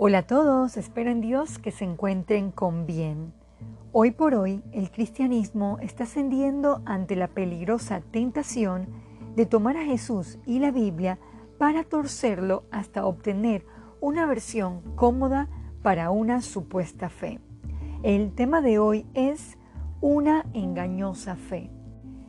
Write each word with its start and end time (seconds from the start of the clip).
Hola 0.00 0.18
a 0.18 0.22
todos, 0.22 0.76
espero 0.76 1.10
en 1.10 1.20
Dios 1.20 1.58
que 1.58 1.72
se 1.72 1.84
encuentren 1.84 2.52
con 2.52 2.86
bien. 2.86 3.32
Hoy 3.90 4.12
por 4.12 4.36
hoy 4.36 4.62
el 4.70 4.92
cristianismo 4.92 5.78
está 5.80 6.04
ascendiendo 6.04 6.82
ante 6.84 7.16
la 7.16 7.26
peligrosa 7.26 8.00
tentación 8.12 8.86
de 9.34 9.44
tomar 9.44 9.76
a 9.76 9.84
Jesús 9.84 10.38
y 10.46 10.60
la 10.60 10.70
Biblia 10.70 11.18
para 11.58 11.82
torcerlo 11.82 12.62
hasta 12.70 13.04
obtener 13.04 13.66
una 14.00 14.24
versión 14.24 14.82
cómoda 14.94 15.48
para 15.82 16.12
una 16.12 16.42
supuesta 16.42 17.08
fe. 17.08 17.40
El 18.04 18.32
tema 18.36 18.60
de 18.60 18.78
hoy 18.78 19.04
es 19.14 19.58
una 20.00 20.46
engañosa 20.52 21.34
fe. 21.34 21.72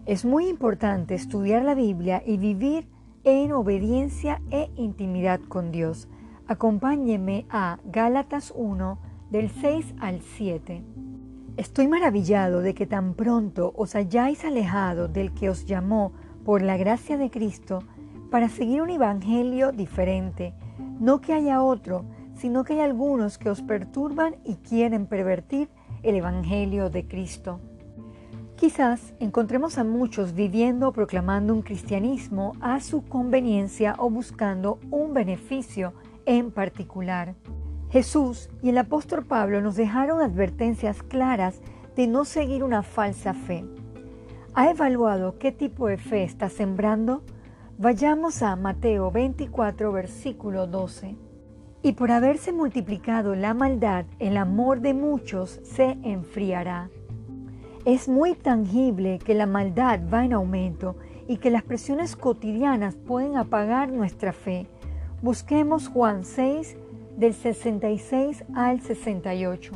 Es 0.08 0.26
muy 0.26 0.48
importante 0.48 1.14
estudiar 1.14 1.64
la 1.64 1.76
Biblia 1.76 2.24
y 2.26 2.38
vivir 2.38 2.90
en 3.24 3.52
obediencia 3.52 4.42
e 4.50 4.72
intimidad 4.76 5.40
con 5.48 5.72
Dios 5.72 6.08
Acompáñeme 6.50 7.46
a 7.52 7.78
Gálatas 7.86 8.52
1 8.56 8.98
del 9.30 9.52
6 9.52 9.94
al 10.00 10.22
7. 10.22 10.82
Estoy 11.58 11.88
maravillado 11.88 12.62
de 12.62 12.74
que 12.74 12.88
tan 12.88 13.14
pronto 13.14 13.72
os 13.76 13.94
hayáis 13.94 14.44
alejado 14.44 15.08
del 15.08 15.32
que 15.36 15.52
os 15.52 15.68
llamó 15.68 16.12
por 16.44 16.64
la 16.64 16.76
gracia 16.76 17.20
de 17.20 17.30
Cristo 17.30 17.84
para 18.32 18.50
seguir 18.50 18.82
un 18.82 18.90
evangelio 18.90 19.72
diferente, 19.72 20.56
no 21.00 21.22
que 21.22 21.34
haya 21.34 21.62
otro, 21.62 22.06
sino 22.34 22.64
que 22.64 22.74
hay 22.74 22.80
algunos 22.80 23.38
que 23.38 23.52
os 23.52 23.62
perturban 23.62 24.38
y 24.44 24.56
quieren 24.56 25.06
pervertir 25.06 25.70
el 26.02 26.16
evangelio 26.16 26.90
de 26.90 27.08
Cristo. 27.08 27.60
Quizás 28.56 29.14
encontremos 29.20 29.78
a 29.78 29.84
muchos 29.84 30.34
viviendo 30.34 30.88
o 30.88 30.94
proclamando 30.94 31.54
un 31.54 31.62
cristianismo 31.62 32.54
a 32.60 32.80
su 32.80 33.04
conveniencia 33.06 33.94
o 34.00 34.10
buscando 34.10 34.80
un 34.90 35.14
beneficio 35.14 35.94
en 36.26 36.52
particular. 36.52 37.36
Jesús 37.90 38.50
y 38.62 38.70
el 38.70 38.78
apóstol 38.78 39.26
Pablo 39.26 39.62
nos 39.62 39.76
dejaron 39.76 40.22
advertencias 40.22 41.02
claras 41.02 41.62
de 41.96 42.08
no 42.08 42.24
seguir 42.24 42.64
una 42.64 42.84
falsa 42.84 43.34
fe. 43.34 43.66
¿Ha 44.54 44.70
evaluado 44.70 45.40
qué 45.40 45.52
tipo 45.52 45.88
de 45.88 45.98
fe 45.98 46.24
está 46.24 46.50
sembrando? 46.50 47.24
Vayamos 47.78 48.44
a 48.44 48.56
Mateo 48.56 49.10
24, 49.10 49.92
versículo 49.92 50.68
12. 50.68 51.16
Y 51.82 51.94
por 51.94 52.12
haberse 52.12 52.52
multiplicado 52.52 53.36
la 53.36 53.54
maldad, 53.54 54.06
el 54.20 54.38
amor 54.38 54.82
de 54.82 54.94
muchos 54.94 55.60
se 55.64 55.98
enfriará. 56.04 56.90
Es 57.86 58.08
muy 58.08 58.36
tangible 58.36 59.18
que 59.20 59.34
la 59.34 59.46
maldad 59.46 60.02
va 60.14 60.26
en 60.26 60.34
aumento 60.34 60.96
y 61.28 61.38
que 61.38 61.50
las 61.50 61.64
presiones 61.64 62.16
cotidianas 62.16 62.96
pueden 62.96 63.38
apagar 63.38 63.92
nuestra 63.92 64.34
fe 64.34 64.68
Busquemos 65.22 65.90
Juan 65.90 66.24
6 66.24 66.78
del 67.18 67.34
66 67.34 68.46
al 68.56 68.80
68. 68.80 69.74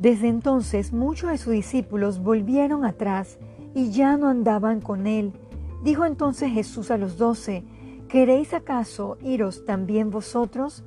Desde 0.00 0.26
entonces 0.26 0.92
muchos 0.92 1.30
de 1.30 1.38
sus 1.38 1.52
discípulos 1.52 2.18
volvieron 2.18 2.84
atrás 2.84 3.38
y 3.76 3.92
ya 3.92 4.16
no 4.16 4.28
andaban 4.28 4.80
con 4.80 5.06
él. 5.06 5.32
Dijo 5.84 6.04
entonces 6.04 6.50
Jesús 6.50 6.90
a 6.90 6.98
los 6.98 7.16
doce, 7.16 7.62
¿queréis 8.08 8.54
acaso 8.54 9.18
iros 9.22 9.64
también 9.64 10.10
vosotros? 10.10 10.82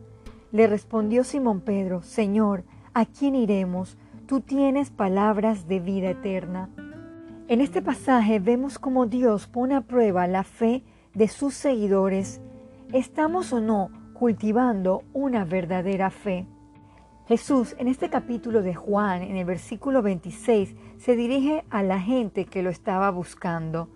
Le 0.51 0.67
respondió 0.67 1.23
Simón 1.23 1.61
Pedro, 1.61 2.01
Señor, 2.01 2.65
¿a 2.93 3.05
quién 3.05 3.33
iremos? 3.33 3.97
Tú 4.25 4.41
tienes 4.41 4.89
palabras 4.89 5.69
de 5.69 5.79
vida 5.79 6.09
eterna. 6.09 6.69
En 7.47 7.61
este 7.61 7.81
pasaje 7.81 8.39
vemos 8.39 8.77
cómo 8.77 9.05
Dios 9.05 9.47
pone 9.47 9.75
a 9.75 9.81
prueba 9.81 10.27
la 10.27 10.43
fe 10.43 10.83
de 11.13 11.29
sus 11.29 11.53
seguidores 11.53 12.41
¿Estamos 12.93 13.53
o 13.53 13.61
no 13.61 13.91
cultivando 14.13 15.03
una 15.13 15.45
verdadera 15.45 16.09
fe? 16.09 16.47
Jesús 17.27 17.75
en 17.77 17.87
este 17.87 18.09
capítulo 18.09 18.63
de 18.63 18.73
Juan, 18.73 19.21
en 19.21 19.37
el 19.37 19.45
versículo 19.45 20.01
26, 20.01 20.75
se 20.97 21.15
dirige 21.15 21.65
a 21.69 21.83
la 21.83 21.99
gente 21.99 22.45
que 22.45 22.63
lo 22.63 22.71
estaba 22.71 23.11
buscando. 23.11 23.89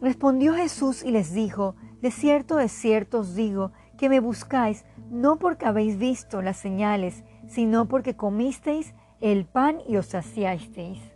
Respondió 0.00 0.54
Jesús 0.54 1.02
y 1.02 1.10
les 1.10 1.34
dijo, 1.34 1.74
De 2.02 2.12
cierto, 2.12 2.54
de 2.54 2.68
cierto 2.68 3.18
os 3.18 3.34
digo, 3.34 3.72
que 3.98 4.08
me 4.08 4.20
buscáis 4.20 4.84
no 5.10 5.40
porque 5.40 5.66
habéis 5.66 5.98
visto 5.98 6.40
las 6.40 6.56
señales, 6.56 7.24
sino 7.48 7.88
porque 7.88 8.14
comisteis 8.14 8.94
el 9.20 9.44
pan 9.44 9.78
y 9.88 9.96
os 9.96 10.06
saciasteis. 10.06 11.13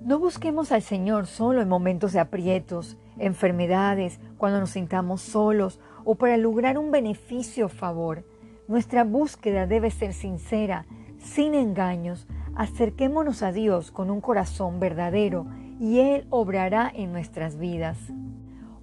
No 0.00 0.18
busquemos 0.18 0.72
al 0.72 0.80
Señor 0.80 1.26
solo 1.26 1.60
en 1.60 1.68
momentos 1.68 2.14
de 2.14 2.20
aprietos, 2.20 2.96
enfermedades, 3.18 4.18
cuando 4.38 4.58
nos 4.58 4.70
sintamos 4.70 5.20
solos 5.20 5.78
o 6.04 6.14
para 6.14 6.38
lograr 6.38 6.78
un 6.78 6.90
beneficio 6.90 7.66
o 7.66 7.68
favor. 7.68 8.24
Nuestra 8.66 9.04
búsqueda 9.04 9.66
debe 9.66 9.90
ser 9.90 10.14
sincera, 10.14 10.86
sin 11.18 11.54
engaños. 11.54 12.26
Acerquémonos 12.54 13.42
a 13.42 13.52
Dios 13.52 13.90
con 13.90 14.10
un 14.10 14.22
corazón 14.22 14.80
verdadero 14.80 15.46
y 15.78 15.98
Él 15.98 16.26
obrará 16.30 16.90
en 16.94 17.12
nuestras 17.12 17.58
vidas. 17.58 17.98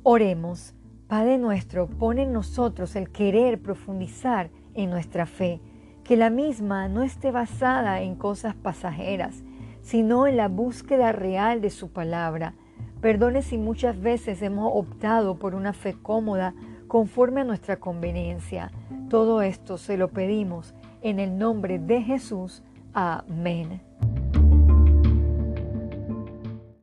Oremos. 0.03 0.75
Padre 1.07 1.39
nuestro, 1.39 1.88
pone 1.88 2.23
en 2.23 2.34
nosotros 2.34 2.95
el 2.95 3.09
querer 3.09 3.59
profundizar 3.59 4.51
en 4.75 4.91
nuestra 4.91 5.25
fe, 5.25 5.61
que 6.03 6.16
la 6.16 6.29
misma 6.29 6.89
no 6.89 7.01
esté 7.01 7.31
basada 7.31 8.01
en 8.01 8.16
cosas 8.16 8.55
pasajeras, 8.55 9.44
sino 9.88 10.28
en 10.28 10.36
la 10.36 10.50
búsqueda 10.50 11.14
real 11.14 11.62
de 11.62 11.70
su 11.70 11.88
palabra. 11.88 12.56
Perdone 13.00 13.42
si 13.42 13.58
muchas 13.58 14.02
veces 14.02 14.42
hemos 14.42 14.70
optado 14.75 15.40
por 15.40 15.56
una 15.56 15.72
fe 15.72 15.94
cómoda 15.94 16.53
conforme 16.90 17.40
a 17.40 17.46
nuestra 17.46 17.78
conveniencia. 17.78 18.70
Todo 19.09 19.42
esto 19.42 19.78
se 19.78 19.96
lo 19.96 20.09
pedimos 20.09 20.76
en 21.02 21.22
el 21.22 21.38
nombre 21.38 21.80
de 21.80 22.02
Jesús. 22.02 22.64
Amén. 22.94 23.87